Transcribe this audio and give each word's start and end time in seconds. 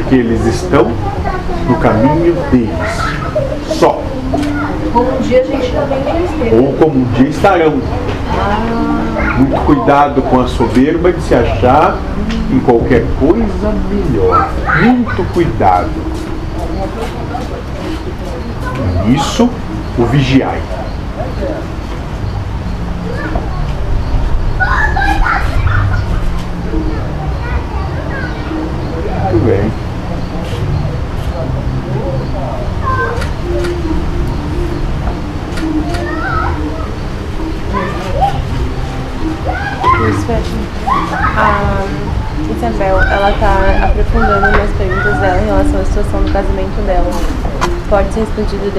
porque 0.00 0.14
eles 0.14 0.46
estão 0.46 0.90
no 1.68 1.76
caminho 1.76 2.34
deles. 2.50 2.70
Só. 3.78 4.02
Como 4.92 5.18
um 5.18 5.20
dia 5.20 5.42
a 5.42 5.44
gente 5.44 5.72
também 5.72 6.24
esteve. 6.24 6.56
Ou 6.56 6.72
como 6.74 7.00
um 7.00 7.04
dia 7.12 7.28
estarão. 7.28 7.80
Muito 9.38 9.60
cuidado 9.64 10.22
com 10.22 10.40
a 10.40 10.48
soberba 10.48 11.12
de 11.12 11.20
se 11.22 11.34
achar 11.34 11.96
em 12.50 12.60
qualquer 12.60 13.04
coisa 13.18 13.74
melhor. 13.90 14.50
Muito 14.82 15.32
cuidado. 15.32 15.90
Isso, 19.14 19.48
o 19.98 20.04
vigiai. 20.06 20.60
Muito 29.30 29.46
bem. 29.46 29.89
A 40.00 41.84
Isabel, 42.56 43.02
ela 43.02 43.32
tá 43.38 43.84
aprofundando 43.84 44.50
nas 44.56 44.70
perguntas 44.78 45.18
dela 45.18 45.42
em 45.42 45.44
relação 45.44 45.80
à 45.80 45.84
situação 45.84 46.22
do 46.22 46.32
casamento 46.32 46.86
dela. 46.86 47.10
Pode 47.90 48.10
ser 48.14 48.20
respondido 48.20 48.64
depois. 48.64 48.78